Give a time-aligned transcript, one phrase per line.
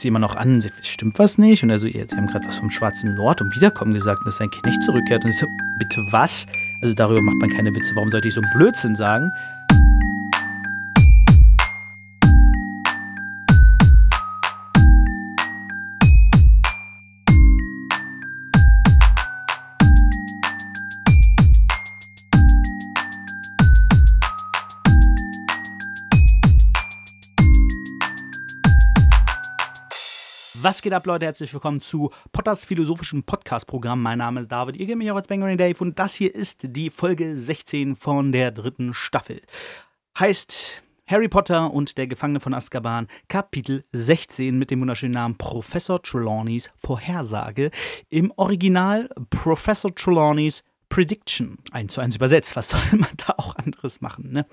[0.00, 1.62] sie immer noch an, stimmt was nicht?
[1.62, 4.50] Und er so, sie haben gerade was vom schwarzen Lord und Wiederkommen gesagt, dass sein
[4.50, 5.24] Knecht zurückkehrt.
[5.24, 5.46] Und ich so,
[5.78, 6.46] bitte was?
[6.80, 9.30] Also darüber macht man keine Witze, warum sollte ich so einen Blödsinn sagen?
[30.82, 31.26] Geht ab, Leute?
[31.26, 34.00] Herzlich willkommen zu Potters philosophischem Podcast-Programm.
[34.00, 36.60] Mein Name ist David, ihr gebt mich auch als Bangering Dave und das hier ist
[36.62, 39.42] die Folge 16 von der dritten Staffel.
[40.18, 46.02] Heißt Harry Potter und der Gefangene von Azkaban, Kapitel 16 mit dem wunderschönen Namen Professor
[46.02, 47.70] Trelawneys Vorhersage.
[48.08, 51.56] Im Original Professor Trelawneys Prediction.
[51.70, 52.54] Eins zu eins übersetzt.
[52.56, 54.32] Was soll man da auch anderes machen?
[54.32, 54.44] Ne?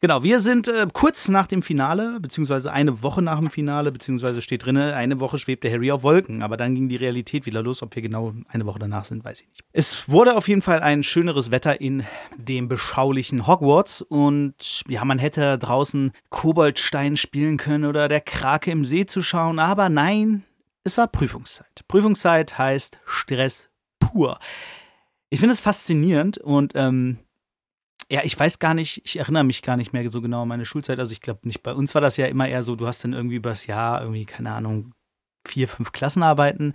[0.00, 4.40] Genau, wir sind äh, kurz nach dem Finale, beziehungsweise eine Woche nach dem Finale, beziehungsweise
[4.42, 6.42] steht drin, eine Woche schwebte Harry auf Wolken.
[6.42, 7.82] Aber dann ging die Realität wieder los.
[7.82, 9.64] Ob wir genau eine Woche danach sind, weiß ich nicht.
[9.72, 12.04] Es wurde auf jeden Fall ein schöneres Wetter in
[12.36, 14.02] dem beschaulichen Hogwarts.
[14.02, 19.58] Und ja, man hätte draußen Koboldstein spielen können oder der Krake im See zu schauen.
[19.58, 20.44] Aber nein,
[20.84, 21.86] es war Prüfungszeit.
[21.88, 24.38] Prüfungszeit heißt Stress pur.
[25.30, 27.18] Ich finde es faszinierend und ähm,
[28.10, 30.66] ja, ich weiß gar nicht, ich erinnere mich gar nicht mehr so genau an meine
[30.66, 30.98] Schulzeit.
[30.98, 33.12] Also ich glaube nicht, bei uns war das ja immer eher so, du hast dann
[33.12, 34.92] irgendwie übers Jahr irgendwie, keine Ahnung,
[35.46, 36.74] vier, fünf Klassenarbeiten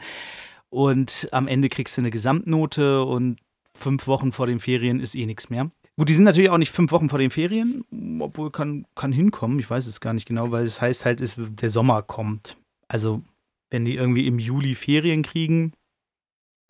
[0.69, 3.37] und am Ende kriegst du eine Gesamtnote und
[3.77, 5.69] fünf Wochen vor den Ferien ist eh nichts mehr.
[5.97, 7.85] Gut, die sind natürlich auch nicht fünf Wochen vor den Ferien,
[8.19, 11.35] obwohl kann, kann hinkommen, ich weiß es gar nicht genau, weil es heißt halt, es,
[11.37, 12.57] der Sommer kommt.
[12.87, 13.21] Also
[13.69, 15.73] wenn die irgendwie im Juli Ferien kriegen,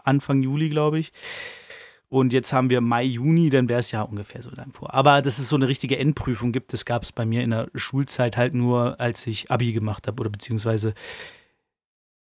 [0.04, 1.12] Anfang Juli, glaube ich,
[2.10, 4.94] und jetzt haben wir Mai, Juni, dann wäre es ja ungefähr so lang vor.
[4.94, 7.70] Aber dass es so eine richtige Endprüfung gibt, das gab es bei mir in der
[7.76, 10.94] Schulzeit halt nur, als ich Abi gemacht habe oder beziehungsweise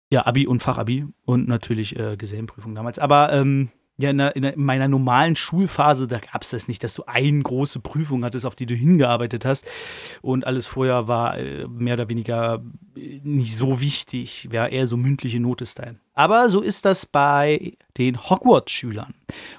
[0.09, 2.99] ja, Abi und Fachabi und natürlich äh, Gesellenprüfung damals.
[2.99, 6.93] Aber ähm, ja, in, der, in, meiner normalen Schulphase, da gab es das nicht, dass
[6.93, 9.65] du eine große Prüfung hattest, auf die du hingearbeitet hast.
[10.21, 12.63] Und alles vorher war äh, mehr oder weniger
[12.95, 15.99] äh, nicht so wichtig, wäre eher so mündliche Note-Style.
[16.15, 19.13] Aber so ist das bei den Hogwarts-Schülern.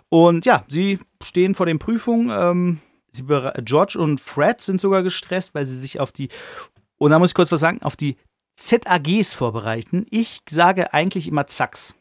[0.09, 2.31] Und ja, sie stehen vor den Prüfungen.
[2.31, 2.81] Ähm,
[3.13, 3.25] sie,
[3.63, 6.29] George und Fred sind sogar gestresst, weil sie sich auf die,
[6.99, 8.17] und da muss ich kurz was sagen, auf die
[8.57, 10.07] ZAGs vorbereiten.
[10.11, 11.95] Ich sage eigentlich immer Zacks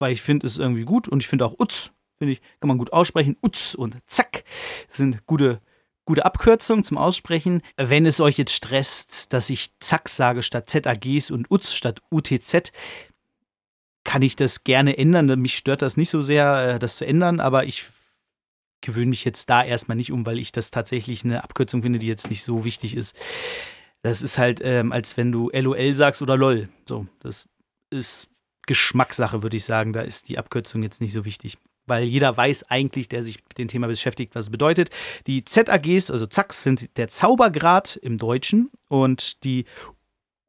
[0.00, 2.78] weil ich finde es irgendwie gut und ich finde auch Utz, finde ich, kann man
[2.78, 3.36] gut aussprechen.
[3.42, 4.44] Utz und Zack
[4.88, 5.60] sind gute,
[6.04, 7.62] gute Abkürzungen zum Aussprechen.
[7.76, 12.72] Wenn es euch jetzt stresst, dass ich Zack sage statt ZAGs und Utz statt UTZ,
[14.04, 15.40] kann ich das gerne ändern.
[15.40, 17.86] Mich stört das nicht so sehr, äh, das zu ändern, aber ich
[18.80, 22.06] gewöhne mich jetzt da erstmal nicht um, weil ich das tatsächlich eine Abkürzung finde, die
[22.06, 23.14] jetzt nicht so wichtig ist.
[24.02, 26.68] Das ist halt, ähm, als wenn du LOL sagst oder LOL.
[26.88, 27.48] So, das
[27.90, 28.28] ist
[28.66, 29.92] Geschmackssache, würde ich sagen.
[29.92, 31.58] Da ist die Abkürzung jetzt nicht so wichtig.
[31.86, 34.90] Weil jeder weiß eigentlich, der sich mit dem Thema beschäftigt, was es bedeutet.
[35.26, 39.64] Die ZAGs, also ZACs, sind der Zaubergrad im Deutschen und die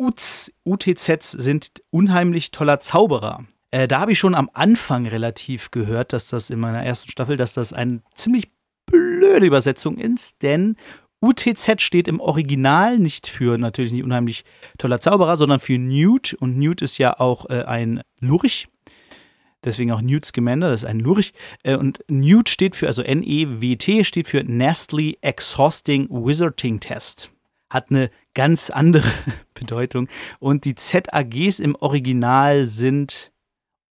[0.02, 3.46] UTZ, UTZs sind unheimlich toller Zauberer.
[3.70, 7.38] Äh, da habe ich schon am Anfang relativ gehört, dass das in meiner ersten Staffel,
[7.38, 8.52] dass das eine ziemlich
[8.88, 10.76] blöde Übersetzung ist, denn
[11.22, 14.44] UTZ steht im Original nicht für natürlich nicht unheimlich
[14.80, 16.34] toller Zauberer, sondern für Newt.
[16.34, 18.68] Und Newt ist ja auch äh, ein Lurch.
[19.64, 21.34] Deswegen auch Newt Scamander, das ist ein Lurch.
[21.62, 27.32] Äh, und Newt steht für, also N-E-W-T, steht für Nastly Exhausting Wizarding Test.
[27.70, 29.08] Hat eine ganz andere
[29.62, 30.08] Bedeutung.
[30.40, 33.32] Und die ZAGs im Original sind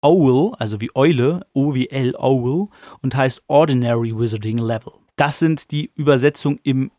[0.03, 2.69] Owl, also wie Eule, O wie L, Owl,
[3.03, 4.93] und heißt Ordinary Wizarding Level.
[5.17, 6.91] Das sind die Übersetzungen im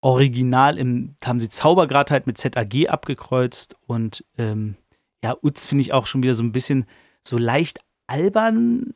[0.00, 4.76] Original im, haben sie Zaubergrad halt mit ZAG abgekreuzt und ähm,
[5.24, 6.86] ja, Utz finde ich auch schon wieder so ein bisschen
[7.26, 8.94] so leicht albern,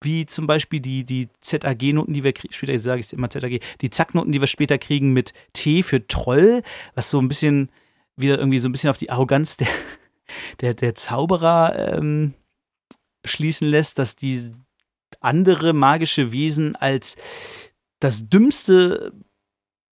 [0.00, 3.90] wie zum Beispiel die, die ZAG-Noten, die wir kriegen, später sage ich immer ZAG, die
[3.90, 6.62] Zack-Noten, die wir später kriegen mit T für Troll,
[6.94, 7.68] was so ein bisschen
[8.18, 9.68] wieder irgendwie so ein bisschen auf die Arroganz der,
[10.60, 12.34] der, der Zauberer ähm,
[13.24, 14.52] schließen lässt, dass die
[15.20, 17.16] andere magische Wesen als
[18.00, 19.12] das Dümmste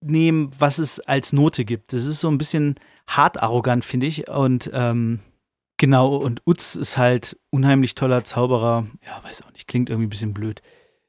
[0.02, 1.94] nehmen, was es als Note gibt.
[1.94, 2.76] Das ist so ein bisschen
[3.08, 4.30] hart arrogant, finde ich.
[4.30, 5.20] Und ähm,
[5.78, 8.88] genau, und Utz ist halt unheimlich toller Zauberer.
[9.06, 10.62] Ja, weiß auch nicht, klingt irgendwie ein bisschen blöd.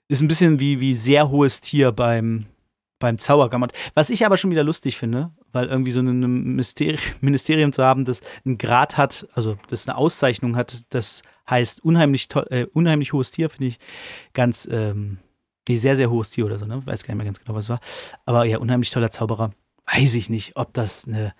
[0.08, 2.46] Ist ein bisschen wie, wie sehr hohes Tier beim,
[2.98, 3.70] beim Zauberkammern.
[3.94, 6.20] Was ich aber schon wieder lustig finde, weil irgendwie so ein
[7.20, 12.28] Ministerium zu haben, das einen Grad hat, also das eine Auszeichnung hat, das heißt unheimlich,
[12.50, 13.78] äh, unheimlich hohes Tier, finde ich
[14.32, 15.18] ganz ähm,
[15.68, 16.80] Nee, sehr, sehr hohes Tier oder so, ne?
[16.86, 17.80] Weiß gar nicht mehr ganz genau, was es war.
[18.24, 19.50] Aber ja, unheimlich toller Zauberer.
[19.92, 21.34] Weiß ich nicht, ob das eine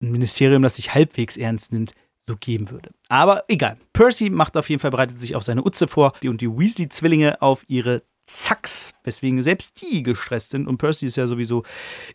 [0.00, 1.92] ein Ministerium, das sich halbwegs ernst nimmt,
[2.26, 2.90] so geben würde.
[3.08, 3.76] Aber egal.
[3.92, 7.64] Percy macht auf jeden Fall, bereitet sich auf seine Utze vor und die Weasley-Zwillinge auf
[7.68, 10.68] ihre Zacks, weswegen selbst die gestresst sind.
[10.68, 11.64] Und Percy ist ja sowieso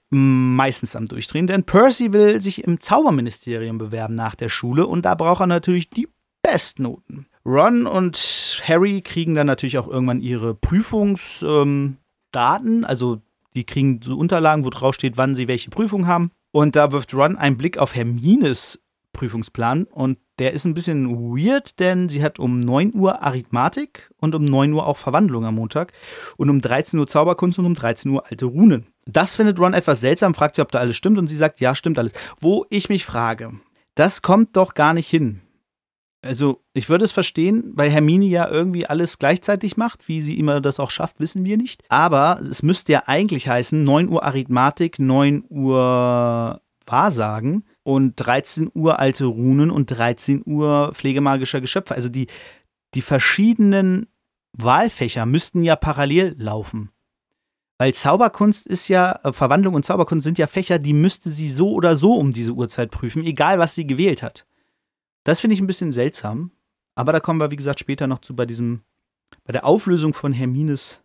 [0.09, 5.15] meistens am Durchdrehen, denn Percy will sich im Zauberministerium bewerben nach der Schule und da
[5.15, 6.07] braucht er natürlich die
[6.41, 7.27] Bestnoten.
[7.45, 11.97] Ron und Harry kriegen dann natürlich auch irgendwann ihre Prüfungsdaten,
[12.33, 13.21] ähm, also
[13.53, 16.31] die kriegen so Unterlagen, wo drauf steht, wann sie welche Prüfung haben.
[16.51, 18.81] Und da wirft Ron einen Blick auf Hermines
[19.15, 24.35] Prüfungsplan und der ist ein bisschen weird, denn sie hat um 9 Uhr Arithmatik und
[24.35, 25.93] um 9 Uhr auch Verwandlung am Montag
[26.37, 28.87] und um 13 Uhr Zauberkunst und um 13 Uhr alte Runen.
[29.05, 31.73] Das findet Ron etwas seltsam, fragt sie, ob da alles stimmt und sie sagt, ja,
[31.73, 32.11] stimmt alles.
[32.39, 33.53] Wo ich mich frage,
[33.95, 35.41] das kommt doch gar nicht hin.
[36.21, 40.07] Also, ich würde es verstehen, weil Hermine ja irgendwie alles gleichzeitig macht.
[40.07, 41.83] Wie sie immer das auch schafft, wissen wir nicht.
[41.87, 48.99] Aber es müsste ja eigentlich heißen: 9 Uhr Arithmatik, 9 Uhr Wahrsagen und 13 Uhr
[48.99, 51.93] alte Runen und 13 Uhr pflegemagischer Geschöpfe.
[51.93, 52.27] Also die,
[52.95, 54.07] die verschiedenen
[54.53, 56.89] Wahlfächer müssten ja parallel laufen.
[57.77, 61.73] Weil Zauberkunst ist ja, äh, Verwandlung und Zauberkunst sind ja Fächer, die müsste sie so
[61.73, 64.47] oder so um diese Uhrzeit prüfen, egal was sie gewählt hat.
[65.23, 66.51] Das finde ich ein bisschen seltsam.
[66.95, 68.81] Aber da kommen wir, wie gesagt, später noch zu bei diesem,
[69.43, 71.01] bei der Auflösung von Hermines,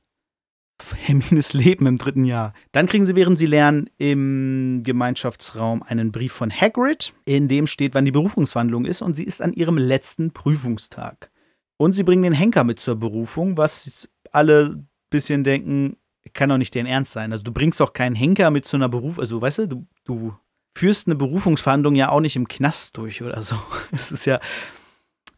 [0.97, 2.53] Hermines Leben im dritten Jahr.
[2.73, 7.95] Dann kriegen sie, während sie lernen, im Gemeinschaftsraum einen Brief von Hagrid, in dem steht,
[7.95, 11.31] wann die Berufungswandlung ist und sie ist an ihrem letzten Prüfungstag.
[11.77, 15.97] Und sie bringen den Henker mit zur Berufung, was alle ein bisschen denken,
[16.35, 17.33] kann doch nicht deren Ernst sein.
[17.33, 20.35] Also du bringst doch keinen Henker mit zu einer Beruf, also weißt du, du, du
[20.77, 23.57] führst eine Berufungsverhandlung ja auch nicht im Knast durch oder so.
[23.93, 24.41] Es ist ja,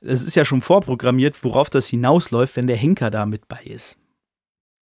[0.00, 3.96] es ist ja schon vorprogrammiert, worauf das hinausläuft, wenn der Henker da mit bei ist.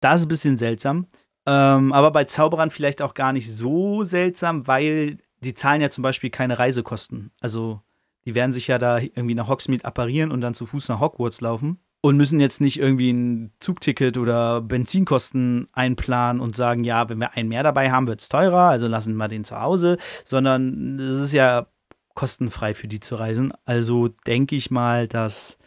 [0.01, 1.07] Das ist ein bisschen seltsam.
[1.47, 6.03] Ähm, aber bei Zauberern vielleicht auch gar nicht so seltsam, weil die zahlen ja zum
[6.03, 7.33] Beispiel keine Reisekosten.
[7.41, 7.81] Also
[8.27, 11.41] die werden sich ja da irgendwie nach Hogsmeade apparieren und dann zu Fuß nach Hogwarts
[11.41, 17.19] laufen und müssen jetzt nicht irgendwie ein Zugticket oder Benzinkosten einplanen und sagen, ja, wenn
[17.19, 20.99] wir einen mehr dabei haben, wird es teurer, also lassen wir den zu Hause, sondern
[20.99, 21.67] es ist ja
[22.15, 23.53] kostenfrei für die zu reisen.
[23.65, 25.59] Also denke ich mal, dass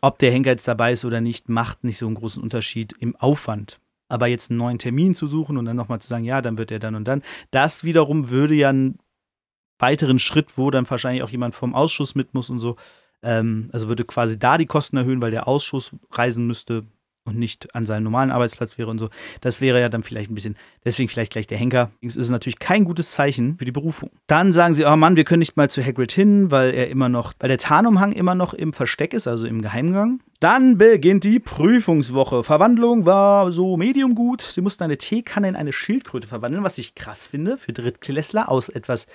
[0.00, 3.16] ob der Henker jetzt dabei ist oder nicht, macht nicht so einen großen Unterschied im
[3.16, 3.80] Aufwand.
[4.08, 6.70] Aber jetzt einen neuen Termin zu suchen und dann nochmal zu sagen, ja, dann wird
[6.70, 8.98] er dann und dann, das wiederum würde ja einen
[9.78, 12.76] weiteren Schritt, wo dann wahrscheinlich auch jemand vom Ausschuss mit muss und so,
[13.22, 16.84] ähm, also würde quasi da die Kosten erhöhen, weil der Ausschuss reisen müsste
[17.26, 19.08] und nicht an seinem normalen Arbeitsplatz wäre und so.
[19.40, 21.90] Das wäre ja dann vielleicht ein bisschen, deswegen vielleicht gleich der Henker.
[22.02, 24.10] Das ist natürlich kein gutes Zeichen für die Berufung.
[24.26, 27.08] Dann sagen sie, oh Mann, wir können nicht mal zu Hagrid hin, weil er immer
[27.08, 30.20] noch, weil der Tarnumhang immer noch im Versteck ist, also im Geheimgang.
[30.40, 32.44] Dann beginnt die Prüfungswoche.
[32.44, 34.42] Verwandlung war so medium gut.
[34.42, 38.68] Sie mussten eine Teekanne in eine Schildkröte verwandeln, was ich krass finde für Drittklässler aus
[38.68, 39.06] etwas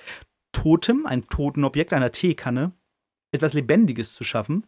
[0.52, 2.72] Totem, einem toten Objekt, einer Teekanne
[3.32, 4.66] etwas Lebendiges zu schaffen,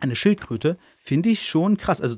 [0.00, 2.02] eine Schildkröte, finde ich schon krass.
[2.02, 2.16] Also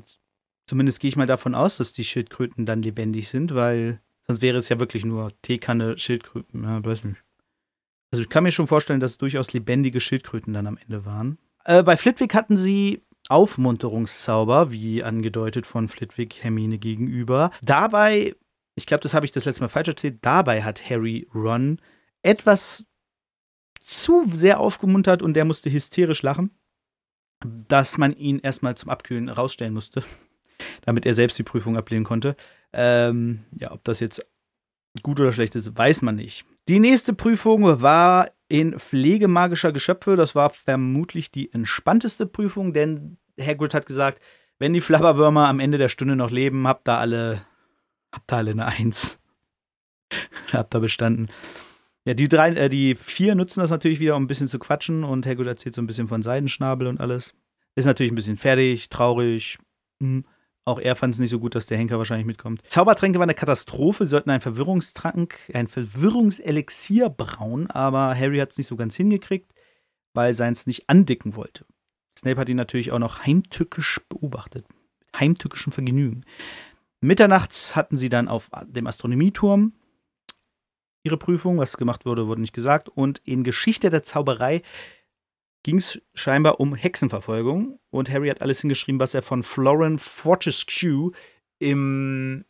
[0.67, 4.57] zumindest gehe ich mal davon aus, dass die Schildkröten dann lebendig sind, weil sonst wäre
[4.57, 7.23] es ja wirklich nur Teekanne, Schildkröten, ja, weiß nicht.
[8.11, 11.39] Also ich kann mir schon vorstellen, dass es durchaus lebendige Schildkröten dann am Ende waren.
[11.65, 17.51] Äh, bei Flitwick hatten sie Aufmunterungszauber, wie angedeutet von Flitwick Hermine gegenüber.
[17.61, 18.35] Dabei,
[18.75, 21.79] ich glaube, das habe ich das letzte Mal falsch erzählt, dabei hat Harry Ron
[22.21, 22.85] etwas
[23.81, 26.51] zu sehr aufgemuntert und der musste hysterisch lachen,
[27.67, 30.03] dass man ihn erstmal zum Abkühlen rausstellen musste,
[30.81, 32.35] damit er selbst die Prüfung ablehnen konnte.
[32.73, 34.25] Ähm, ja, ob das jetzt
[35.01, 36.45] gut oder schlecht ist, weiß man nicht.
[36.67, 40.15] Die nächste Prüfung war in Pflege magischer Geschöpfe.
[40.15, 44.21] Das war vermutlich die entspannteste Prüfung, denn Hagrid hat gesagt,
[44.59, 47.41] wenn die Flabberwürmer am Ende der Stunde noch leben, habt da alle,
[48.13, 49.19] habt da alle eine Eins.
[50.53, 51.29] habt da bestanden.
[52.05, 55.03] Ja, die drei, äh, die vier nutzen das natürlich wieder, um ein bisschen zu quatschen
[55.03, 57.33] und Hagrid erzählt so ein bisschen von Seidenschnabel und alles.
[57.75, 59.57] Ist natürlich ein bisschen fertig, traurig.
[60.01, 60.25] Hm.
[60.65, 62.61] Auch er fand es nicht so gut, dass der Henker wahrscheinlich mitkommt.
[62.67, 64.07] Zaubertränke war eine Katastrophe.
[64.07, 69.53] Sollten einen Verwirrungstrank, ein Verwirrungselixier brauen, aber Harry hat es nicht so ganz hingekriegt,
[70.13, 71.65] weil seins nicht andicken wollte.
[72.17, 74.65] Snape hat ihn natürlich auch noch heimtückisch beobachtet.
[74.99, 76.23] Mit heimtückischem Vergnügen.
[77.01, 79.73] Mitternachts hatten sie dann auf dem Astronomieturm
[81.03, 81.57] ihre Prüfung.
[81.57, 82.87] Was gemacht wurde, wurde nicht gesagt.
[82.87, 84.61] Und in Geschichte der Zauberei
[85.63, 87.79] ging es scheinbar um Hexenverfolgung.
[87.89, 91.11] Und Harry hat alles hingeschrieben, was er von Florence Fortescue
[91.59, 92.45] im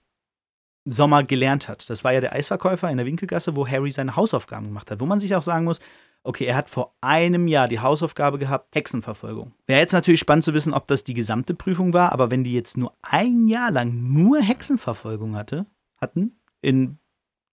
[0.85, 1.89] Sommer gelernt hat.
[1.89, 4.99] Das war ja der Eisverkäufer in der Winkelgasse, wo Harry seine Hausaufgaben gemacht hat.
[4.99, 5.79] Wo man sich auch sagen muss,
[6.23, 9.53] okay, er hat vor einem Jahr die Hausaufgabe gehabt, Hexenverfolgung.
[9.67, 12.53] Wäre jetzt natürlich spannend zu wissen, ob das die gesamte Prüfung war, aber wenn die
[12.53, 15.65] jetzt nur ein Jahr lang nur Hexenverfolgung hatte,
[15.97, 16.97] hatten in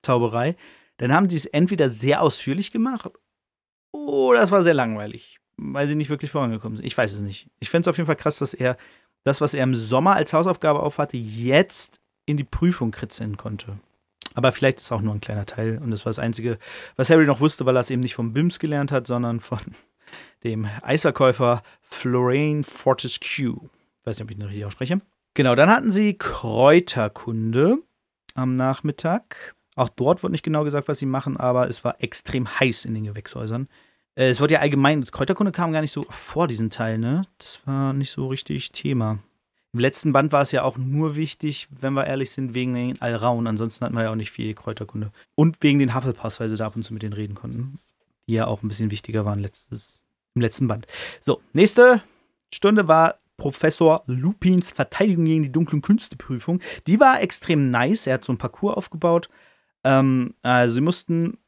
[0.02, 0.56] Zauberei,
[0.98, 3.10] dann haben die es entweder sehr ausführlich gemacht
[3.92, 6.86] oder es war sehr langweilig, weil sie nicht wirklich vorangekommen sind.
[6.86, 7.48] Ich weiß es nicht.
[7.60, 8.76] Ich finde es auf jeden Fall krass, dass er
[9.24, 13.78] das, was er im Sommer als Hausaufgabe aufhatte, jetzt in die Prüfung kritzeln konnte.
[14.34, 16.58] Aber vielleicht ist auch nur ein kleiner Teil und das war das Einzige,
[16.96, 19.58] was Harry noch wusste, weil er es eben nicht vom BIMS gelernt hat, sondern von
[20.44, 23.68] dem Eisverkäufer Florane Fortescue.
[24.00, 25.00] Ich weiß nicht, ob ich ihn richtig ausspreche.
[25.34, 27.78] Genau, dann hatten sie Kräuterkunde
[28.34, 29.54] am Nachmittag.
[29.76, 32.94] Auch dort wurde nicht genau gesagt, was sie machen, aber es war extrem heiß in
[32.94, 33.68] den Gewächshäusern.
[34.14, 37.22] Äh, es wurde ja allgemein, Kräuterkunde kam gar nicht so vor diesen Teil, ne?
[37.38, 39.18] Das war nicht so richtig Thema.
[39.72, 43.00] Im letzten Band war es ja auch nur wichtig, wenn wir ehrlich sind, wegen den
[43.00, 43.46] Alraun.
[43.46, 45.12] Ansonsten hatten wir ja auch nicht viel Kräuterkunde.
[45.36, 47.78] Und wegen den Hufflepuffs, weil sie da ab und zu mit denen reden konnten.
[48.26, 50.02] Die ja auch ein bisschen wichtiger waren letztes,
[50.34, 50.88] im letzten Band.
[51.22, 52.02] So, nächste
[52.52, 56.60] Stunde war Professor Lupins Verteidigung gegen die dunklen Künste Prüfung.
[56.88, 58.08] Die war extrem nice.
[58.08, 59.30] Er hat so ein Parcours aufgebaut.
[59.84, 61.38] Ähm, also sie mussten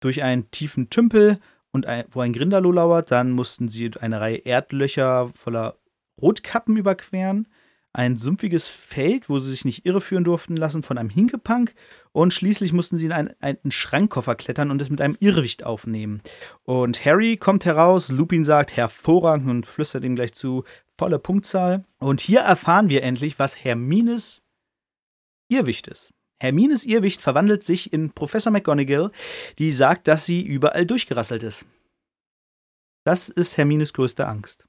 [0.00, 1.40] durch einen tiefen Tümpel
[1.72, 5.76] und ein, wo ein Grinderloh lauert, dann mussten sie eine Reihe Erdlöcher voller
[6.20, 7.48] Rotkappen überqueren,
[7.92, 11.74] ein sumpfiges Feld, wo sie sich nicht irreführen durften lassen von einem Hinkepunk
[12.12, 16.20] und schließlich mussten sie in einen, einen Schrankkoffer klettern und es mit einem Irrwicht aufnehmen.
[16.64, 20.64] Und Harry kommt heraus, Lupin sagt hervorragend und flüstert ihm gleich zu,
[20.98, 21.84] volle Punktzahl.
[21.98, 24.42] Und hier erfahren wir endlich, was Hermines
[25.48, 26.12] Irrwicht ist.
[26.40, 29.10] Hermines Irrwicht verwandelt sich in Professor McGonagall,
[29.58, 31.66] die sagt, dass sie überall durchgerasselt ist.
[33.04, 34.68] Das ist Hermines größte Angst.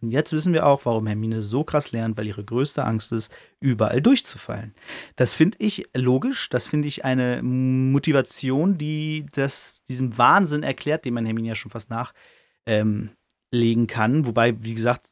[0.00, 3.32] Und jetzt wissen wir auch, warum Hermine so krass lernt, weil ihre größte Angst ist,
[3.60, 4.74] überall durchzufallen.
[5.16, 11.14] Das finde ich logisch, das finde ich eine Motivation, die das, diesen Wahnsinn erklärt, den
[11.14, 13.10] man Hermine ja schon fast nachlegen
[13.52, 14.26] ähm, kann.
[14.26, 15.10] Wobei, wie gesagt,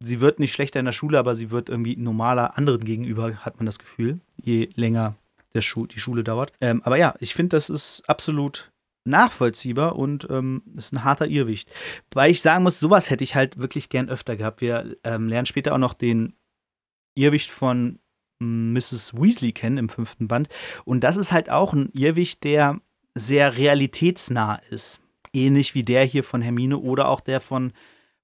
[0.00, 3.58] sie wird nicht schlechter in der Schule, aber sie wird irgendwie normaler anderen gegenüber, hat
[3.58, 5.14] man das Gefühl, je länger
[5.54, 6.52] der Schu die Schule dauert.
[6.60, 8.72] Ähm, aber ja, ich finde, das ist absolut
[9.04, 11.72] nachvollziehbar und ähm, ist ein harter Irrwicht.
[12.12, 14.60] Weil ich sagen muss, sowas hätte ich halt wirklich gern öfter gehabt.
[14.60, 16.34] Wir ähm, lernen später auch noch den
[17.14, 17.98] Irrwicht von
[18.42, 19.14] Mrs.
[19.14, 20.48] Weasley kennen im fünften Band.
[20.84, 22.80] Und das ist halt auch ein Irrwicht, der
[23.14, 25.00] sehr realitätsnah ist.
[25.32, 27.72] Ähnlich wie der hier von Hermine oder auch der von,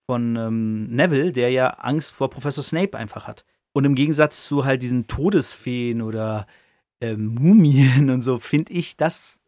[0.06, 3.44] von ähm, Neville, der ja Angst vor Professor Snape einfach hat.
[3.72, 6.46] Und im Gegensatz zu halt diesen Todesfeen oder
[7.00, 9.40] ähm, Mumien und so, finde ich, das,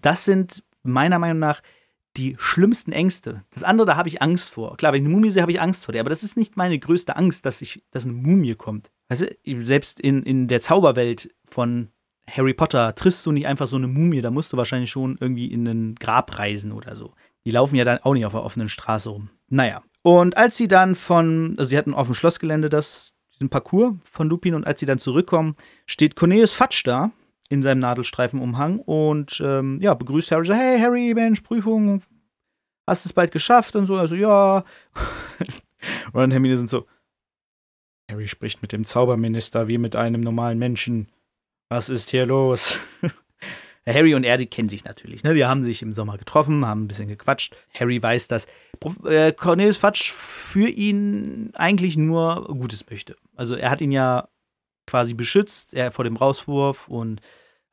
[0.00, 1.62] das sind meiner Meinung nach
[2.16, 3.42] die schlimmsten Ängste.
[3.54, 4.76] Das andere, da habe ich Angst vor.
[4.76, 6.56] Klar, wenn ich eine Mumie sehe, habe ich Angst vor der, aber das ist nicht
[6.56, 8.90] meine größte Angst, dass, ich, dass eine Mumie kommt.
[9.08, 11.88] Weißt du, selbst in, in der Zauberwelt von
[12.30, 15.46] Harry Potter triffst du nicht einfach so eine Mumie, da musst du wahrscheinlich schon irgendwie
[15.46, 17.14] in ein Grab reisen oder so.
[17.44, 19.30] Die laufen ja dann auch nicht auf der offenen Straße rum.
[19.48, 19.82] Naja.
[20.02, 24.28] Und als sie dann von, also sie hatten auf dem Schlossgelände das diesen Parcours von
[24.28, 25.56] Lupin und als sie dann zurückkommen,
[25.86, 27.10] steht Cornelius Fatsch da
[27.48, 32.02] in seinem Nadelstreifenumhang und ähm, ja, begrüßt Harry so, hey Harry, Mensch, Prüfung,
[32.86, 34.58] hast du es bald geschafft und so, also ja.
[36.12, 36.86] und dann Hermine sind so,
[38.08, 41.08] Harry spricht mit dem Zauberminister wie mit einem normalen Menschen.
[41.68, 42.78] Was ist hier los?
[43.86, 45.24] Harry und er, die kennen sich natürlich.
[45.24, 45.34] Ne?
[45.34, 47.56] Die haben sich im Sommer getroffen, haben ein bisschen gequatscht.
[47.74, 48.46] Harry weiß, dass
[49.04, 53.16] äh, Cornelius Fatsch für ihn eigentlich nur Gutes möchte.
[53.34, 54.28] Also er hat ihn ja
[54.86, 57.20] quasi beschützt, er vor dem Rauswurf und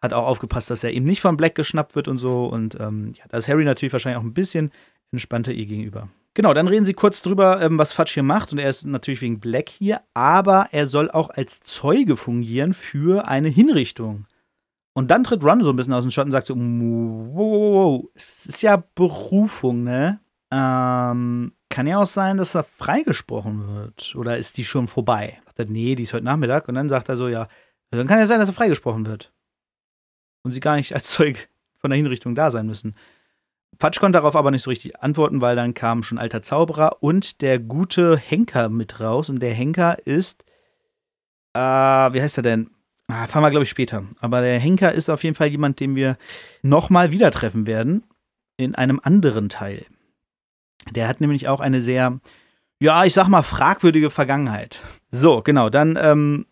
[0.02, 2.46] hat auch aufgepasst, dass er eben nicht von Black geschnappt wird und so.
[2.46, 4.72] Und ähm, ja, da ist Harry natürlich wahrscheinlich auch ein bisschen
[5.12, 6.10] entspannter ihr gegenüber.
[6.36, 8.52] Genau, dann reden sie kurz drüber, ähm, was Fatsch hier macht.
[8.52, 13.28] Und er ist natürlich wegen Black hier, aber er soll auch als Zeuge fungieren für
[13.28, 14.26] eine Hinrichtung.
[15.00, 18.02] Und dann tritt Ron so ein bisschen aus dem Schatten und sagt so, wow, wow,
[18.02, 20.20] wow, es ist ja Berufung, ne?
[20.52, 24.14] Ähm, kann ja auch sein, dass er freigesprochen wird.
[24.18, 25.40] Oder ist die schon vorbei?
[25.46, 26.68] Sagt er, nee, die ist heute Nachmittag.
[26.68, 27.48] Und dann sagt er so, ja,
[27.92, 29.32] dann kann ja sein, dass er freigesprochen wird.
[30.44, 32.94] Und sie gar nicht als Zeug von der Hinrichtung da sein müssen.
[33.80, 37.42] Fatsch konnte darauf aber nicht so richtig antworten, weil dann kam schon alter Zauberer und
[37.42, 39.30] der gute Henker mit raus.
[39.30, 40.44] Und der Henker ist,
[41.54, 42.72] äh, wie heißt er denn?
[43.10, 44.04] Ah, fahren wir, glaube ich, später.
[44.20, 46.18] Aber der Henker ist auf jeden Fall jemand, den wir
[46.62, 48.04] nochmal wieder treffen werden.
[48.56, 49.86] In einem anderen Teil.
[50.92, 52.20] Der hat nämlich auch eine sehr,
[52.80, 54.82] ja, ich sag mal, fragwürdige Vergangenheit.
[55.12, 56.46] So, genau, dann, ähm,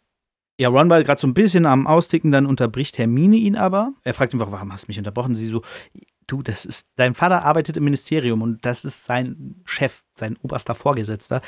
[0.59, 3.93] ja, Ron war gerade so ein bisschen am Austicken, dann unterbricht Hermine ihn aber.
[4.03, 5.35] Er fragt ihn, warum hast du mich unterbrochen?
[5.35, 5.61] Sie so,
[6.25, 10.73] du, das ist, dein Vater arbeitet im Ministerium und das ist sein Chef, sein oberster
[10.73, 11.41] Vorgesetzter.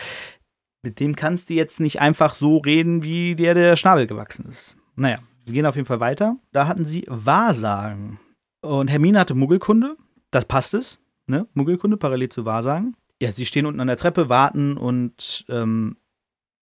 [0.84, 4.78] Mit dem kannst du jetzt nicht einfach so reden, wie der der Schnabel gewachsen ist.
[5.00, 6.38] Naja, wir gehen auf jeden Fall weiter.
[6.51, 8.20] Da hatten sie Wahrsagen.
[8.62, 9.96] Und Hermine hatte Muggelkunde.
[10.29, 11.00] Das passt es.
[11.25, 11.48] Ne?
[11.53, 12.96] Muggelkunde parallel zu Wahrsagen.
[13.22, 15.98] Ja, sie stehen unten an der Treppe, warten und ähm,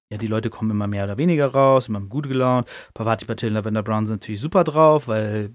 [0.09, 2.67] ja, die Leute kommen immer mehr oder weniger raus, immer gut gelaunt.
[2.93, 5.53] Pavati Patil und Lavender Brown sind natürlich super drauf, weil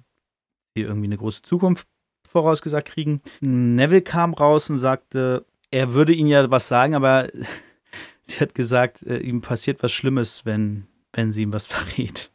[0.77, 1.87] die irgendwie eine große Zukunft
[2.29, 3.23] vorausgesagt kriegen.
[3.41, 7.31] Neville kam raus und sagte, er würde ihnen ja was sagen, aber
[8.23, 12.32] sie hat gesagt, äh, ihm passiert was Schlimmes, wenn, wenn sie ihm was verrät.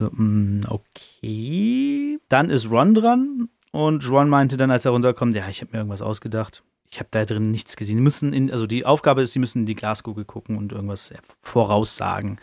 [0.00, 2.18] Mh, okay.
[2.28, 5.78] Dann ist Ron dran und Ron meinte dann, als er runterkommt, ja, ich habe mir
[5.78, 6.62] irgendwas ausgedacht.
[6.90, 7.96] Ich habe da drin nichts gesehen.
[7.96, 11.12] Die müssen in, also die Aufgabe ist, sie müssen in die Glaskugel gucken und irgendwas
[11.40, 12.40] voraussagen.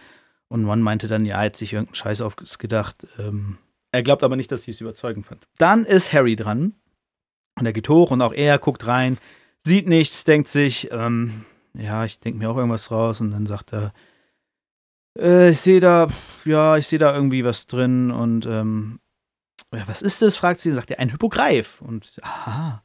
[0.47, 3.05] Und Ron meinte dann, ja, er hat sich irgendeinen Scheiß ausgedacht.
[3.19, 3.57] Ähm,
[3.91, 5.47] er glaubt aber nicht, dass sie es überzeugend fand.
[5.57, 6.73] Dann ist Harry dran.
[7.59, 9.17] Und er geht hoch und auch er guckt rein,
[9.63, 13.19] sieht nichts, denkt sich, ähm, ja, ich denke mir auch irgendwas raus.
[13.19, 13.93] Und dann sagt er,
[15.17, 16.07] äh, ich sehe da,
[16.45, 18.11] ja, ich sehe da irgendwie was drin.
[18.11, 18.99] Und ähm,
[19.73, 20.37] ja, was ist das?
[20.37, 21.81] fragt sie und sagt er, ein Hypogreif.
[21.81, 22.83] Und aha,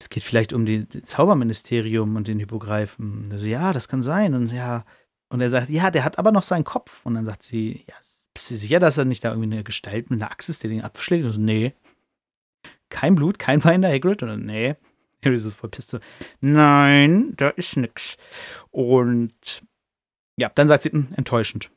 [0.00, 3.28] es geht vielleicht um das Zauberministerium und den Hypogreifen.
[3.30, 4.34] Also, ja, das kann sein.
[4.34, 4.84] Und ja,
[5.28, 7.04] und er sagt, ja, der hat aber noch seinen Kopf.
[7.04, 7.94] Und dann sagt sie, ja,
[8.34, 10.70] bist du sicher, dass er nicht da irgendwie eine Gestalt mit einer Axt ist, der
[10.70, 11.24] den abschlägt?
[11.24, 11.74] Und so, nee.
[12.88, 14.22] Kein Blut, kein Wein der Hagrid?
[14.22, 14.74] Und nee.
[15.24, 16.00] Harry so voll Piste.
[16.40, 18.16] Nein, da ist nix.
[18.70, 19.62] Und
[20.40, 21.70] ja, dann sagt sie, hm, enttäuschend.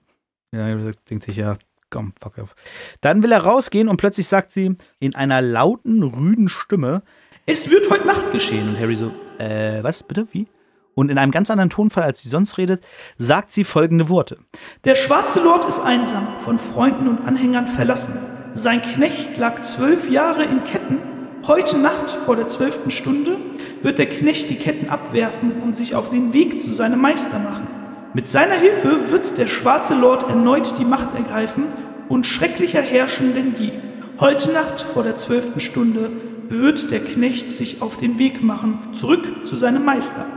[0.54, 0.74] Ja,
[1.10, 1.58] denkt sich, ja,
[1.90, 2.56] komm, fuck off.
[3.02, 7.04] Dann will er rausgehen und plötzlich sagt sie in einer lauten, rüden Stimme,
[7.46, 8.70] es wird heute Nacht geschehen.
[8.70, 10.48] Und Harry so, äh, was, bitte, wie?
[10.96, 12.86] Und in einem ganz anderen Tonfall, als sie sonst redet,
[13.18, 14.38] sagt sie folgende Worte.
[14.86, 18.16] Der schwarze Lord ist einsam, von Freunden und Anhängern verlassen.
[18.54, 21.00] Sein Knecht lag zwölf Jahre in Ketten.
[21.48, 23.38] Heute Nacht vor der zwölften Stunde
[23.82, 27.83] wird der Knecht die Ketten abwerfen und sich auf den Weg zu seinem Meister machen.
[28.16, 31.66] Mit seiner Hilfe wird der schwarze Lord erneut die Macht ergreifen
[32.10, 33.72] und schrecklicher herrschen denn je.
[34.20, 36.12] Heute Nacht vor der zwölften Stunde
[36.48, 40.28] wird der Knecht sich auf den Weg machen, zurück zu seinem Meister.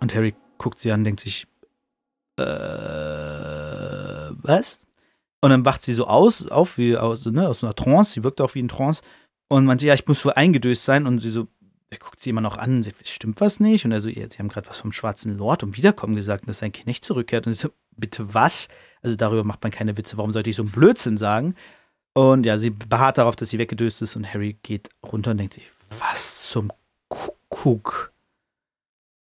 [0.00, 1.48] Und Harry guckt sie an, denkt sich,
[2.38, 2.44] äh,
[4.42, 4.80] was?
[5.40, 8.40] Und dann wacht sie so aus, auf wie aus, ne, aus einer Trance, sie wirkt
[8.40, 9.02] auch wie ein Trance
[9.48, 11.48] und meinte, ja, ich muss wohl eingedöst sein und sie so,
[11.90, 13.84] er guckt sie immer noch an, sie, stimmt was nicht?
[13.84, 16.72] Und er so, sie haben gerade was vom schwarzen Lord und Wiederkommen gesagt, dass sein
[16.72, 18.68] Knecht zurückkehrt und ich so, bitte was?
[19.02, 21.56] Also darüber macht man keine Witze, warum sollte ich so einen Blödsinn sagen?
[22.12, 25.54] Und ja, sie beharrt darauf, dass sie weggedöst ist und Harry geht runter und denkt
[25.54, 26.70] sich, was zum
[27.08, 28.12] Kuckuck?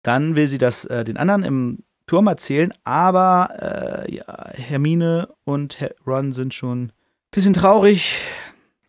[0.03, 5.77] Dann will sie das äh, den anderen im Turm erzählen, aber äh, ja, Hermine und
[6.05, 6.91] Ron sind schon ein
[7.31, 8.17] bisschen traurig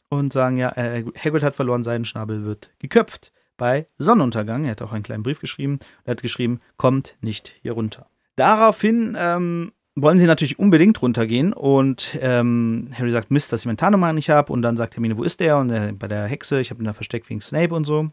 [0.09, 4.65] und sagen, ja, äh, Hagrid hat verloren, sein Schnabel wird geköpft bei Sonnenuntergang.
[4.65, 5.79] Er hat auch einen kleinen Brief geschrieben.
[6.05, 8.09] Er hat geschrieben, kommt nicht hier runter.
[8.35, 13.77] Daraufhin ähm, wollen sie natürlich unbedingt runtergehen und ähm, Harry sagt, Mist, dass ich meine
[13.77, 15.59] Tarnnummer nicht habe und dann sagt Hermine, wo ist der?
[15.59, 18.11] Und äh, bei der Hexe, ich habe ihn da versteckt wegen Snape und so.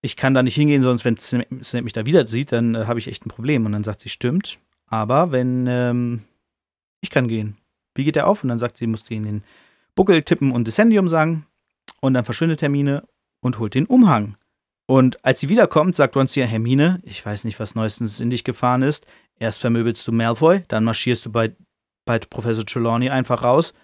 [0.00, 3.00] Ich kann da nicht hingehen, sonst wenn Snape mich da wieder sieht, dann äh, habe
[3.00, 3.66] ich echt ein Problem.
[3.66, 6.22] Und dann sagt sie, stimmt, aber wenn ähm,
[7.00, 7.56] ich kann gehen.
[7.96, 8.44] Wie geht der auf?
[8.44, 9.44] Und dann sagt sie, musst du in den
[9.96, 11.46] Buckel tippen und Descendium sagen.
[12.00, 13.02] Und dann verschwindet Hermine
[13.40, 14.36] und holt den Umhang.
[14.86, 18.30] Und als sie wiederkommt, sagt Ron zu ihr, Hermine, ich weiß nicht, was neuestens in
[18.30, 19.06] dich gefahren ist.
[19.38, 21.54] Erst vermöbelst du Malfoy, dann marschierst du bei,
[22.04, 23.74] bei Professor Trelawney einfach raus,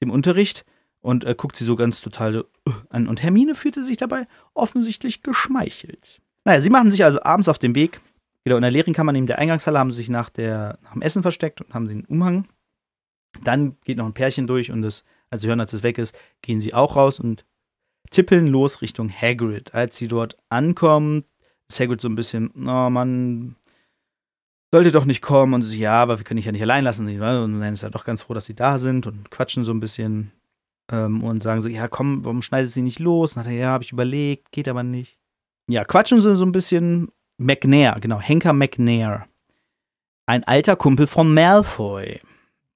[0.00, 0.64] dem Unterricht,
[1.00, 2.44] und äh, guckt sie so ganz total so
[2.90, 3.06] an.
[3.06, 6.20] Und Hermine fühlte sich dabei offensichtlich geschmeichelt.
[6.44, 8.00] Naja, sie machen sich also abends auf den Weg.
[8.44, 11.02] Wieder in der leeren Kammer neben der Eingangshalle haben sie sich nach, der, nach dem
[11.02, 12.48] Essen versteckt und haben den Umhang.
[13.44, 16.18] Dann geht noch ein Pärchen durch und das, als sie hören, dass es weg ist,
[16.42, 17.44] gehen sie auch raus und
[18.10, 19.74] tippeln los Richtung Hagrid.
[19.74, 21.24] Als sie dort ankommen,
[21.68, 23.56] ist Hagrid so ein bisschen, oh Mann,
[24.72, 25.54] sollte doch nicht kommen.
[25.54, 27.08] Und sie, ja, aber wir können dich ja nicht allein lassen.
[27.08, 29.80] Und dann ist er doch ganz froh, dass sie da sind und quatschen so ein
[29.80, 30.32] bisschen
[30.90, 33.36] ähm, und sagen so, ja, komm, warum schneidet sie nicht los?
[33.36, 35.18] Und er, ja, habe ich überlegt, geht aber nicht.
[35.68, 37.10] Ja, quatschen sie so ein bisschen.
[37.40, 39.26] McNair, genau, Henker McNair.
[40.26, 42.20] Ein alter Kumpel von Malfoy.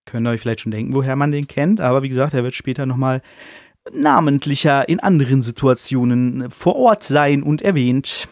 [0.05, 2.55] Könnt ihr euch vielleicht schon denken, woher man den kennt, aber wie gesagt, er wird
[2.55, 3.23] später nochmal
[3.91, 8.29] namentlicher in anderen Situationen vor Ort sein und erwähnt.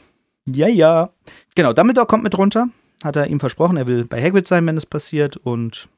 [0.46, 1.10] Ja, ja.
[1.54, 2.68] Genau, Dumbledore kommt mit runter.
[3.02, 5.36] Hat er ihm versprochen, er will bei Hagrid sein, wenn es passiert.
[5.36, 5.88] Und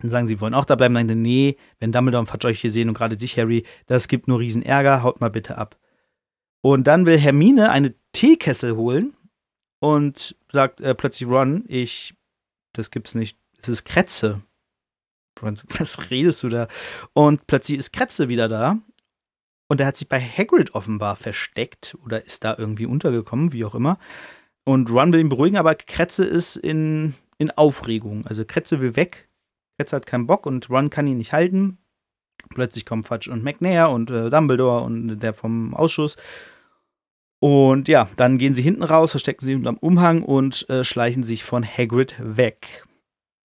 [0.00, 0.94] dann sagen sie, wollen auch da bleiben.
[0.94, 4.28] Nein, nee, wenn Dumbledore und Fatsch euch hier sehen und gerade dich, Harry, das gibt
[4.28, 5.76] nur riesen Ärger, haut mal bitte ab.
[6.62, 9.14] Und dann will Hermine eine Teekessel holen
[9.80, 12.14] und sagt äh, plötzlich Ron, ich,
[12.72, 14.40] das gibt's nicht, es ist Kretze.
[15.40, 16.68] Was redest du da?
[17.12, 18.78] Und plötzlich ist Kretze wieder da.
[19.68, 23.74] Und er hat sich bei Hagrid offenbar versteckt oder ist da irgendwie untergekommen, wie auch
[23.74, 23.98] immer.
[24.64, 28.26] Und Ron will ihn beruhigen, aber Kretze ist in, in Aufregung.
[28.26, 29.28] Also Kretze will weg.
[29.78, 31.78] Kretze hat keinen Bock und Ron kann ihn nicht halten.
[32.50, 36.16] Plötzlich kommen Fudge und McNair und äh, Dumbledore und der vom Ausschuss.
[37.40, 41.42] Und ja, dann gehen sie hinten raus, verstecken sie unterm Umhang und äh, schleichen sich
[41.42, 42.84] von Hagrid weg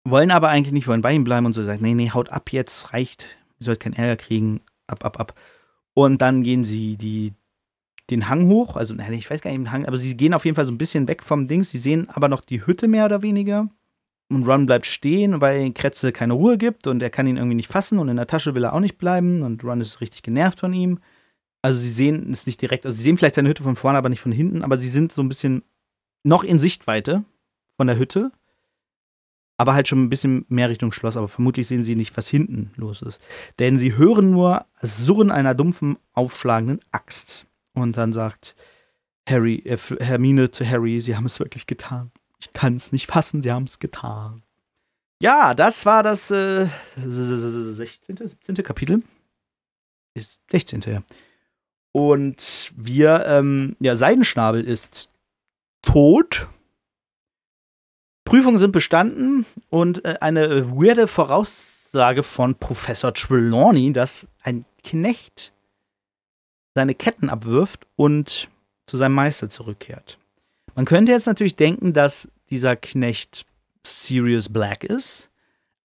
[0.09, 2.51] wollen aber eigentlich nicht, wollen bei ihm bleiben und so sagen, nee, nee, haut ab
[2.51, 3.27] jetzt, reicht,
[3.59, 5.33] ihr sollt keinen Ärger kriegen, ab, ab, ab.
[5.93, 7.33] Und dann gehen sie die,
[8.09, 10.55] den Hang hoch, also ich weiß gar nicht den Hang, aber sie gehen auf jeden
[10.55, 11.71] Fall so ein bisschen weg vom Dings.
[11.71, 13.69] Sie sehen aber noch die Hütte mehr oder weniger.
[14.31, 17.67] Und Ron bleibt stehen, weil Kretze keine Ruhe gibt und er kann ihn irgendwie nicht
[17.67, 20.59] fassen und in der Tasche will er auch nicht bleiben und Ron ist richtig genervt
[20.59, 20.99] von ihm.
[21.63, 24.09] Also sie sehen es nicht direkt, also sie sehen vielleicht seine Hütte von vorne, aber
[24.09, 25.63] nicht von hinten, aber sie sind so ein bisschen
[26.23, 27.23] noch in Sichtweite
[27.75, 28.31] von der Hütte,
[29.59, 32.71] aber halt schon ein bisschen mehr Richtung Schloss, aber vermutlich sehen sie nicht, was hinten
[32.77, 33.21] los ist.
[33.59, 37.45] Denn sie hören nur das Surren einer dumpfen, aufschlagenden Axt.
[37.73, 38.55] Und dann sagt
[39.27, 42.09] Harry, äh, Hermine zu Harry, sie haben es wirklich getan.
[42.39, 44.43] Ich kann es nicht fassen, sie haben es getan.
[45.21, 48.55] Ja, das war das äh, 16., 17.
[48.63, 49.03] Kapitel.
[50.13, 50.81] Ist 16.
[50.87, 51.03] ja.
[51.91, 55.09] Und wir, ähm, ja, Seidenschnabel ist
[55.81, 56.47] tot.
[58.29, 65.51] Prüfungen sind bestanden und äh, eine weirde Voraussage von Professor Trelawney, dass ein Knecht
[66.75, 68.47] seine Ketten abwirft und
[68.85, 70.19] zu seinem Meister zurückkehrt.
[70.75, 73.47] Man könnte jetzt natürlich denken, dass dieser Knecht
[73.83, 75.31] Sirius Black ist.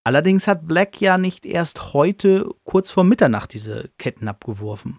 [0.03, 4.99] Allerdings hat Black ja nicht erst heute kurz vor Mitternacht diese Ketten abgeworfen.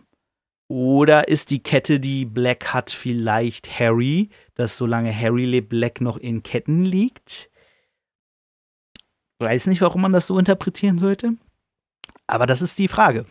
[0.68, 6.18] Oder ist die Kette, die Black hat, vielleicht Harry, dass solange Harry lebt, Black noch
[6.18, 7.52] in Ketten liegt?
[9.40, 11.34] Weiß nicht, warum man das so interpretieren sollte.
[12.26, 13.26] Aber das ist die Frage.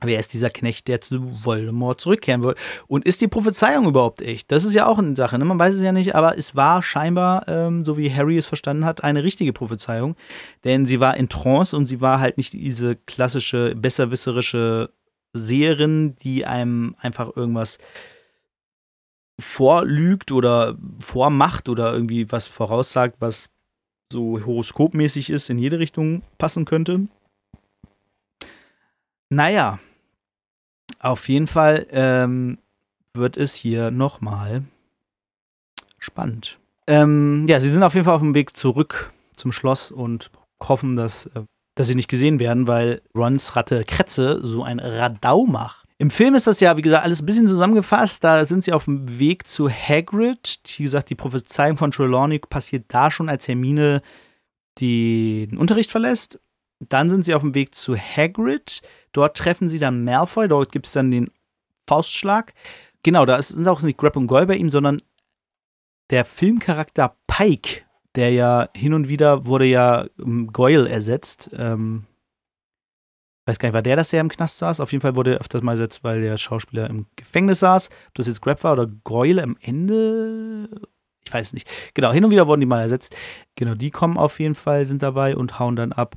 [0.00, 2.54] Wer ist dieser Knecht, der zu Voldemort zurückkehren will?
[2.86, 4.52] Und ist die Prophezeiung überhaupt echt?
[4.52, 5.44] Das ist ja auch eine Sache, ne?
[5.44, 8.84] man weiß es ja nicht, aber es war scheinbar, ähm, so wie Harry es verstanden
[8.84, 10.14] hat, eine richtige Prophezeiung.
[10.62, 14.90] Denn sie war in Trance und sie war halt nicht diese klassische, besserwisserische
[15.32, 17.78] Seherin, die einem einfach irgendwas
[19.40, 23.50] vorlügt oder vormacht oder irgendwie was voraussagt, was
[24.12, 27.06] so horoskopmäßig ist, in jede Richtung passen könnte.
[29.30, 29.78] Naja,
[30.98, 32.58] auf jeden Fall ähm,
[33.14, 34.64] wird es hier nochmal
[35.98, 36.58] spannend.
[36.86, 40.96] Ähm, ja, sie sind auf jeden Fall auf dem Weg zurück zum Schloss und hoffen,
[40.96, 41.44] dass äh,
[41.78, 45.86] dass sie nicht gesehen werden, weil Rons Ratte Kretze so ein Radau macht.
[45.98, 48.22] Im Film ist das ja, wie gesagt, alles ein bisschen zusammengefasst.
[48.22, 50.60] Da sind sie auf dem Weg zu Hagrid.
[50.76, 54.02] Wie gesagt, die Prophezeiung von Trelawney passiert da schon, als Hermine
[54.80, 56.40] den Unterricht verlässt.
[56.80, 58.80] Dann sind sie auf dem Weg zu Hagrid.
[59.12, 60.46] Dort treffen sie dann Malfoy.
[60.46, 61.30] Dort gibt es dann den
[61.88, 62.54] Faustschlag.
[63.02, 64.98] Genau, da ist, auch nicht Grab und Goyle bei ihm, sondern
[66.10, 67.82] der Filmcharakter Pike
[68.18, 71.50] der ja hin und wieder wurde ja um, Goyle ersetzt.
[71.56, 72.04] Ähm,
[73.46, 74.80] weiß gar nicht, war der das, der im Knast saß?
[74.80, 77.90] Auf jeden Fall wurde er öfters mal ersetzt, weil der Schauspieler im Gefängnis saß.
[78.08, 80.68] Ob das jetzt Grab war oder Goyle am Ende,
[81.24, 81.70] ich weiß nicht.
[81.94, 83.14] Genau, hin und wieder wurden die mal ersetzt.
[83.54, 86.16] Genau, die kommen auf jeden Fall, sind dabei und hauen dann ab.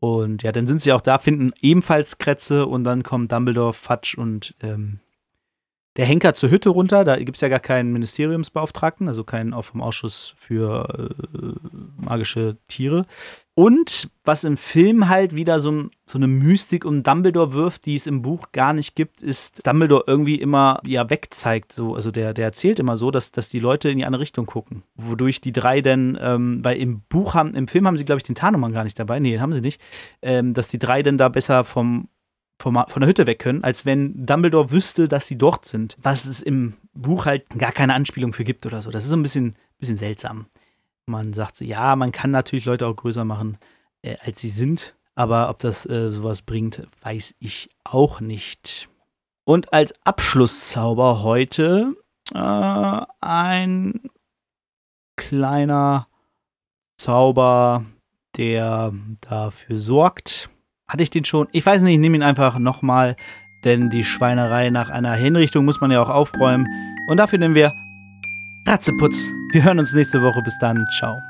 [0.00, 4.16] Und ja, dann sind sie auch da, finden ebenfalls Kretze und dann kommen Dumbledore, Fatsch
[4.16, 5.00] und ähm,
[5.96, 7.04] der Henker zur Hütte runter.
[7.04, 12.56] Da gibt es ja gar keinen Ministeriumsbeauftragten, also keinen auch vom Ausschuss für äh, magische
[12.68, 13.06] Tiere.
[13.56, 18.08] Und was im Film halt wieder so, so, eine Mystik um Dumbledore wirft, die es
[18.08, 21.72] im Buch gar nicht gibt, ist Dumbledore irgendwie immer ja wegzeigt.
[21.72, 24.46] So, also der, der erzählt immer so, dass, dass die Leute in die andere Richtung
[24.46, 24.82] gucken.
[24.96, 28.24] Wodurch die drei denn, ähm, weil im Buch haben, im Film haben sie, glaube ich,
[28.24, 29.20] den Tarnummer gar nicht dabei.
[29.20, 29.80] Nee, den haben sie nicht.
[30.20, 32.08] Ähm, dass die drei denn da besser vom
[32.58, 35.96] von der Hütte weg können, als wenn Dumbledore wüsste, dass sie dort sind.
[36.00, 38.90] Was es im Buch halt gar keine Anspielung für gibt oder so.
[38.90, 40.46] Das ist so ein bisschen, bisschen seltsam.
[41.06, 43.58] Man sagt so, ja, man kann natürlich Leute auch größer machen,
[44.02, 44.94] äh, als sie sind.
[45.14, 48.88] Aber ob das äh, sowas bringt, weiß ich auch nicht.
[49.44, 51.94] Und als Abschlusszauber heute
[52.32, 54.00] äh, ein
[55.16, 56.08] kleiner
[56.96, 57.84] Zauber,
[58.36, 60.48] der dafür sorgt,
[60.88, 61.48] hatte ich den schon?
[61.52, 63.16] Ich weiß nicht, ich nehme ihn einfach nochmal,
[63.64, 66.66] denn die Schweinerei nach einer Hinrichtung muss man ja auch aufräumen.
[67.08, 67.74] Und dafür nehmen wir
[68.66, 69.30] Ratzeputz.
[69.52, 70.42] Wir hören uns nächste Woche.
[70.42, 70.86] Bis dann.
[70.98, 71.20] Ciao.